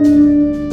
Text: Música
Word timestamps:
Música 0.00 0.70